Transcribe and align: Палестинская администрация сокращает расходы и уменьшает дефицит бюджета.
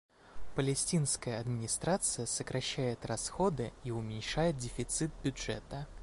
Палестинская 0.55 1.39
администрация 1.39 2.25
сокращает 2.25 3.05
расходы 3.05 3.71
и 3.83 3.91
уменьшает 3.91 4.57
дефицит 4.57 5.11
бюджета. 5.23 5.87